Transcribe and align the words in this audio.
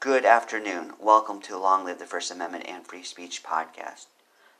Good 0.00 0.24
afternoon. 0.24 0.94
Welcome 0.98 1.42
to 1.42 1.58
Long 1.58 1.84
Live 1.84 1.98
the 1.98 2.06
First 2.06 2.30
Amendment 2.30 2.64
and 2.66 2.86
Free 2.86 3.02
Speech 3.02 3.42
podcast. 3.42 4.06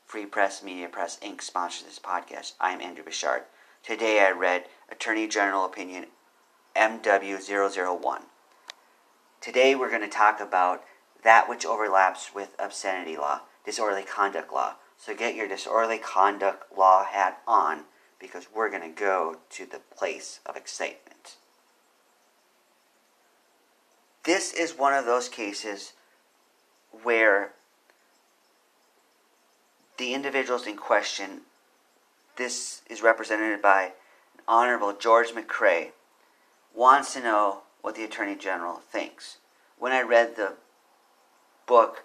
Free 0.05 0.27
Press 0.27 0.61
Media 0.61 0.87
Press 0.87 1.17
Inc. 1.17 1.41
sponsors 1.41 1.87
this 1.87 1.97
podcast. 1.97 2.53
I'm 2.61 2.79
Andrew 2.79 3.03
Bouchard. 3.03 3.45
Today 3.81 4.23
I 4.23 4.29
read 4.29 4.65
Attorney 4.91 5.27
General 5.27 5.65
Opinion 5.65 6.05
MW001. 6.75 8.21
Today 9.41 9.73
we're 9.73 9.89
going 9.89 10.03
to 10.03 10.07
talk 10.07 10.39
about 10.39 10.83
that 11.23 11.49
which 11.49 11.65
overlaps 11.65 12.35
with 12.35 12.55
obscenity 12.59 13.17
law, 13.17 13.41
disorderly 13.65 14.03
conduct 14.03 14.53
law. 14.53 14.75
So 14.95 15.15
get 15.15 15.33
your 15.33 15.47
disorderly 15.47 15.97
conduct 15.97 16.77
law 16.77 17.03
hat 17.03 17.41
on 17.47 17.85
because 18.19 18.45
we're 18.53 18.69
going 18.69 18.83
to 18.83 18.89
go 18.89 19.37
to 19.49 19.65
the 19.65 19.81
place 19.97 20.39
of 20.45 20.55
excitement. 20.55 21.10
This 24.23 24.53
is 24.53 24.77
one 24.77 24.93
of 24.93 25.05
those 25.05 25.29
cases 25.29 25.93
where 27.03 27.53
the 29.97 30.13
individuals 30.13 30.67
in 30.67 30.77
question, 30.77 31.41
this 32.35 32.81
is 32.89 33.01
represented 33.01 33.61
by 33.61 33.93
Honorable 34.47 34.93
George 34.93 35.29
McCrae, 35.29 35.91
wants 36.75 37.13
to 37.13 37.21
know 37.21 37.61
what 37.81 37.95
the 37.95 38.03
Attorney 38.03 38.35
General 38.35 38.75
thinks. 38.75 39.37
When 39.79 39.91
I 39.91 40.01
read 40.01 40.35
the 40.35 40.53
book, 41.65 42.03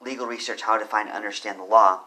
Legal 0.00 0.26
Research 0.26 0.62
How 0.62 0.76
to 0.76 0.84
Find 0.84 1.08
and 1.08 1.16
Understand 1.16 1.58
the 1.58 1.64
Law, 1.64 2.00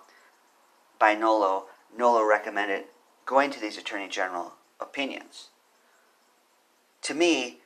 by 1.00 1.16
Nolo, 1.16 1.66
Nolo 1.98 2.24
recommended 2.24 2.86
going 3.26 3.50
to 3.50 3.60
these 3.60 3.78
Attorney 3.78 4.08
General 4.08 4.54
opinions. 4.80 5.50
To 7.04 7.16
me, 7.16 7.61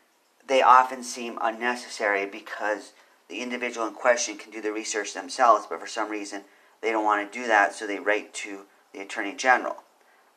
they 0.47 0.61
often 0.61 1.03
seem 1.03 1.39
unnecessary 1.41 2.25
because 2.25 2.93
the 3.27 3.41
individual 3.41 3.87
in 3.87 3.93
question 3.93 4.37
can 4.37 4.51
do 4.51 4.61
the 4.61 4.71
research 4.71 5.13
themselves, 5.13 5.65
but 5.69 5.79
for 5.79 5.87
some 5.87 6.09
reason 6.09 6.43
they 6.81 6.91
don't 6.91 7.05
want 7.05 7.31
to 7.31 7.39
do 7.39 7.47
that, 7.47 7.73
so 7.73 7.87
they 7.87 7.99
write 7.99 8.33
to 8.35 8.61
the 8.93 8.99
Attorney 8.99 9.33
General. 9.33 9.77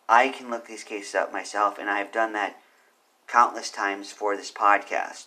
I 0.08 0.30
can 0.30 0.50
look 0.50 0.66
these 0.66 0.84
cases 0.84 1.14
up 1.14 1.32
myself, 1.32 1.78
and 1.78 1.90
I 1.90 1.98
have 1.98 2.12
done 2.12 2.32
that 2.32 2.60
countless 3.26 3.70
times 3.70 4.10
for 4.10 4.36
this 4.36 4.50
podcast. 4.50 5.26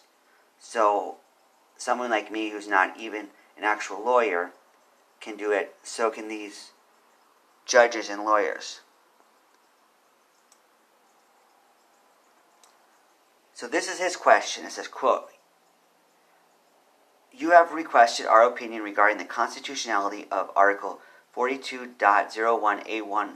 So, 0.60 1.18
someone 1.78 2.10
like 2.10 2.32
me 2.32 2.50
who's 2.50 2.68
not 2.68 2.98
even 3.00 3.28
an 3.58 3.64
actual 3.64 4.04
lawyer 4.04 4.52
can 5.20 5.38
do 5.38 5.52
it, 5.52 5.76
so 5.84 6.10
can 6.10 6.28
these 6.28 6.72
judges 7.66 8.10
and 8.10 8.24
lawyers. 8.24 8.80
So 13.62 13.68
this 13.68 13.88
is 13.88 14.00
his 14.00 14.16
question. 14.16 14.66
It 14.66 14.72
says, 14.72 14.88
quote, 14.88 15.30
You 17.32 17.52
have 17.52 17.74
requested 17.74 18.26
our 18.26 18.44
opinion 18.44 18.82
regarding 18.82 19.20
the 19.20 19.24
constitutionality 19.24 20.26
of 20.32 20.50
Article 20.56 21.00
42.01A1 21.38 23.34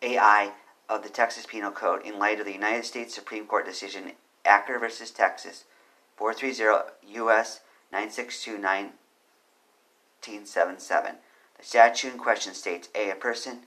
AI 0.00 0.52
of 0.88 1.02
the 1.02 1.10
Texas 1.10 1.44
Penal 1.44 1.70
Code 1.70 2.00
in 2.00 2.18
light 2.18 2.40
of 2.40 2.46
the 2.46 2.54
United 2.54 2.86
States 2.86 3.14
Supreme 3.14 3.44
Court 3.44 3.66
decision 3.66 4.12
Acker 4.46 4.78
versus 4.78 5.10
Texas 5.10 5.64
430 6.16 7.16
U.S. 7.16 7.60
962 7.92 8.52
1977. 8.52 11.16
The 11.58 11.62
statute 11.62 12.14
in 12.14 12.18
question 12.18 12.54
states 12.54 12.88
A. 12.94 13.10
A 13.10 13.16
person 13.16 13.64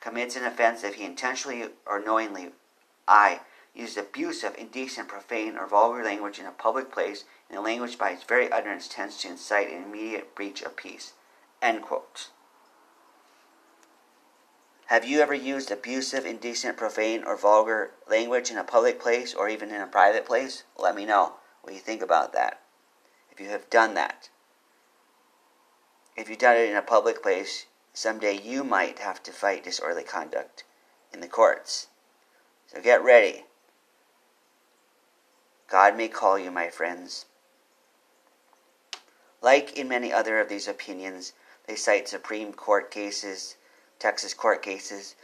commits 0.00 0.36
an 0.36 0.46
offense 0.46 0.82
if 0.82 0.94
he 0.94 1.04
intentionally 1.04 1.64
or 1.84 2.02
knowingly 2.02 2.52
I 3.06 3.40
uses 3.74 3.96
abusive, 3.96 4.54
indecent, 4.56 5.08
profane, 5.08 5.56
or 5.56 5.66
vulgar 5.66 6.02
language 6.02 6.38
in 6.38 6.46
a 6.46 6.52
public 6.52 6.90
place, 6.92 7.24
and 7.48 7.56
the 7.56 7.62
language 7.62 7.98
by 7.98 8.10
its 8.10 8.24
very 8.24 8.50
utterance 8.50 8.88
tends 8.88 9.18
to 9.18 9.28
incite 9.28 9.70
an 9.70 9.84
immediate 9.84 10.34
breach 10.34 10.62
of 10.62 10.76
peace. 10.76 11.12
End 11.62 11.82
quote. 11.82 12.30
Have 14.86 15.04
you 15.04 15.20
ever 15.20 15.34
used 15.34 15.70
abusive, 15.70 16.26
indecent, 16.26 16.76
profane, 16.76 17.22
or 17.24 17.36
vulgar 17.36 17.92
language 18.08 18.50
in 18.50 18.58
a 18.58 18.64
public 18.64 19.00
place 19.00 19.32
or 19.32 19.48
even 19.48 19.70
in 19.70 19.80
a 19.80 19.86
private 19.86 20.26
place? 20.26 20.64
Let 20.76 20.96
me 20.96 21.04
know 21.06 21.34
what 21.62 21.74
you 21.74 21.80
think 21.80 22.02
about 22.02 22.32
that. 22.32 22.60
If 23.30 23.38
you 23.38 23.50
have 23.50 23.70
done 23.70 23.94
that. 23.94 24.30
If 26.16 26.28
you've 26.28 26.38
done 26.38 26.56
it 26.56 26.68
in 26.68 26.76
a 26.76 26.82
public 26.82 27.22
place, 27.22 27.66
someday 27.92 28.36
you 28.36 28.64
might 28.64 28.98
have 28.98 29.22
to 29.22 29.32
fight 29.32 29.62
disorderly 29.62 30.02
conduct 30.02 30.64
in 31.12 31.20
the 31.20 31.28
courts. 31.28 31.86
So 32.66 32.80
get 32.80 33.02
ready. 33.02 33.44
God 35.70 35.96
may 35.96 36.08
call 36.08 36.36
you, 36.36 36.50
my 36.50 36.68
friends. 36.68 37.26
Like 39.40 39.78
in 39.78 39.88
many 39.88 40.12
other 40.12 40.40
of 40.40 40.48
these 40.48 40.66
opinions, 40.66 41.32
they 41.66 41.76
cite 41.76 42.08
Supreme 42.08 42.52
Court 42.52 42.90
cases, 42.90 43.56
Texas 44.00 44.34
court 44.34 44.62
cases, 44.62 45.14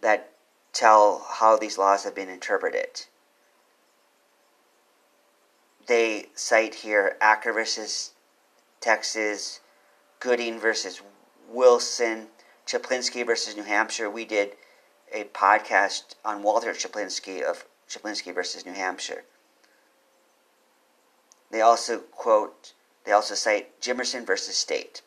that 0.00 0.30
tell 0.72 1.26
how 1.28 1.56
these 1.56 1.76
laws 1.76 2.04
have 2.04 2.14
been 2.14 2.28
interpreted. 2.28 3.06
They 5.86 6.26
cite 6.34 6.76
here 6.76 7.16
Acker 7.20 7.52
versus 7.52 8.12
Texas, 8.80 9.60
Gooding 10.20 10.60
versus 10.60 11.02
Wilson, 11.50 12.28
Chaplinsky 12.66 13.26
versus 13.26 13.56
New 13.56 13.64
Hampshire. 13.64 14.08
We 14.08 14.24
did 14.24 14.52
a 15.12 15.24
podcast 15.24 16.14
on 16.24 16.42
Walter 16.42 16.72
Chaplinsky 16.72 17.42
of 17.42 17.66
Chaplinsky 17.88 18.32
versus 18.32 18.64
New 18.64 18.72
Hampshire. 18.72 19.24
They 21.54 21.60
also 21.60 22.00
quote, 22.00 22.72
they 23.04 23.12
also 23.12 23.36
cite 23.36 23.80
Jimerson 23.80 24.26
versus 24.26 24.56
State. 24.56 25.02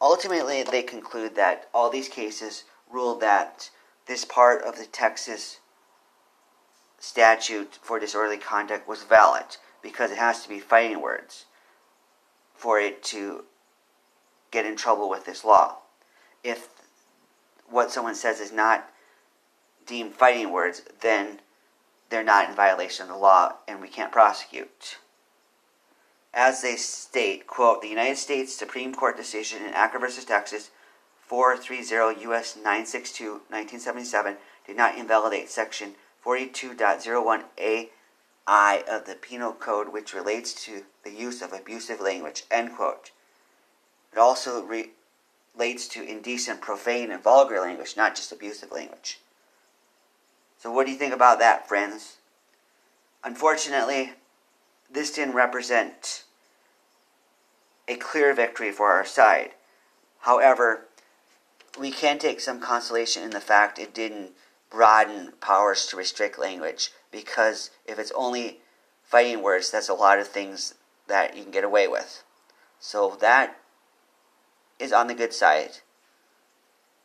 Ultimately, 0.00 0.64
they 0.64 0.82
conclude 0.82 1.36
that 1.36 1.68
all 1.72 1.90
these 1.90 2.08
cases 2.08 2.64
ruled 2.90 3.20
that 3.20 3.70
this 4.06 4.24
part 4.24 4.62
of 4.62 4.78
the 4.78 4.86
Texas 4.86 5.60
statute 6.98 7.78
for 7.80 8.00
disorderly 8.00 8.36
conduct 8.36 8.88
was 8.88 9.04
valid 9.04 9.58
because 9.80 10.10
it 10.10 10.18
has 10.18 10.42
to 10.42 10.48
be 10.48 10.58
fighting 10.58 11.00
words 11.00 11.44
for 12.52 12.80
it 12.80 13.04
to 13.04 13.44
get 14.50 14.66
in 14.66 14.74
trouble 14.74 15.08
with 15.08 15.24
this 15.24 15.44
law. 15.44 15.76
If 16.42 16.66
what 17.70 17.92
someone 17.92 18.16
says 18.16 18.40
is 18.40 18.50
not 18.50 18.90
deemed 19.86 20.14
fighting 20.14 20.50
words, 20.50 20.82
then 21.00 21.38
they're 22.10 22.24
not 22.24 22.48
in 22.48 22.56
violation 22.56 23.04
of 23.04 23.10
the 23.10 23.16
law 23.16 23.52
and 23.68 23.80
we 23.80 23.86
can't 23.86 24.10
prosecute 24.10 24.98
as 26.36 26.60
they 26.60 26.76
state, 26.76 27.46
quote, 27.46 27.80
the 27.80 27.88
United 27.88 28.18
States 28.18 28.54
Supreme 28.54 28.94
Court 28.94 29.16
decision 29.16 29.64
in 29.64 29.72
Acker 29.72 29.98
versus 29.98 30.26
Texas 30.26 30.70
430 31.22 32.20
U.S. 32.24 32.54
962, 32.56 33.24
1977 33.48 34.36
did 34.66 34.76
not 34.76 34.98
invalidate 34.98 35.48
Section 35.48 35.94
42.01a 36.24 37.88
I 38.46 38.84
of 38.88 39.06
the 39.06 39.14
Penal 39.14 39.52
Code, 39.54 39.92
which 39.92 40.12
relates 40.12 40.52
to 40.66 40.82
the 41.04 41.10
use 41.10 41.40
of 41.40 41.52
abusive 41.52 42.00
language, 42.00 42.44
end 42.50 42.76
quote. 42.76 43.10
It 44.12 44.18
also 44.18 44.62
re- 44.62 44.90
relates 45.54 45.88
to 45.88 46.02
indecent, 46.02 46.60
profane, 46.60 47.10
and 47.10 47.22
vulgar 47.22 47.60
language, 47.60 47.96
not 47.96 48.14
just 48.14 48.30
abusive 48.30 48.70
language. 48.70 49.20
So, 50.58 50.70
what 50.70 50.86
do 50.86 50.92
you 50.92 50.98
think 50.98 51.14
about 51.14 51.38
that, 51.38 51.66
friends? 51.66 52.18
Unfortunately, 53.24 54.12
this 54.90 55.12
didn't 55.12 55.34
represent 55.34 56.24
a 57.88 57.96
clear 57.96 58.34
victory 58.34 58.72
for 58.72 58.90
our 58.90 59.04
side. 59.04 59.50
However, 60.20 60.86
we 61.78 61.90
can 61.90 62.18
take 62.18 62.40
some 62.40 62.60
consolation 62.60 63.22
in 63.22 63.30
the 63.30 63.40
fact 63.40 63.78
it 63.78 63.94
didn't 63.94 64.32
broaden 64.70 65.32
powers 65.40 65.86
to 65.86 65.96
restrict 65.96 66.38
language 66.38 66.90
because 67.10 67.70
if 67.86 67.98
it's 67.98 68.12
only 68.12 68.60
fighting 69.04 69.42
words, 69.42 69.70
that's 69.70 69.88
a 69.88 69.94
lot 69.94 70.18
of 70.18 70.26
things 70.26 70.74
that 71.06 71.36
you 71.36 71.42
can 71.42 71.52
get 71.52 71.64
away 71.64 71.86
with. 71.86 72.22
So 72.80 73.16
that 73.20 73.56
is 74.78 74.92
on 74.92 75.06
the 75.06 75.14
good 75.14 75.32
side. 75.32 75.78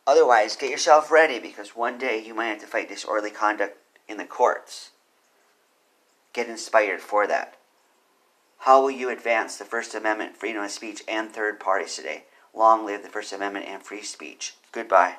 Otherwise, 0.06 0.56
get 0.56 0.70
yourself 0.70 1.10
ready 1.10 1.38
because 1.38 1.76
one 1.76 1.96
day 1.96 2.22
you 2.24 2.34
might 2.34 2.46
have 2.46 2.60
to 2.60 2.66
fight 2.66 2.88
disorderly 2.88 3.30
conduct 3.30 3.78
in 4.08 4.16
the 4.16 4.24
courts. 4.24 4.90
Get 6.32 6.48
inspired 6.48 7.00
for 7.00 7.26
that. 7.26 7.56
How 8.62 8.80
will 8.80 8.92
you 8.92 9.10
advance 9.10 9.56
the 9.56 9.64
First 9.64 9.92
Amendment, 9.92 10.36
freedom 10.36 10.62
of 10.62 10.70
speech, 10.70 11.02
and 11.08 11.28
third 11.28 11.58
parties 11.58 11.96
today? 11.96 12.26
Long 12.54 12.86
live 12.86 13.02
the 13.02 13.08
First 13.08 13.32
Amendment 13.32 13.66
and 13.66 13.82
free 13.82 14.02
speech. 14.02 14.54
Goodbye. 14.70 15.16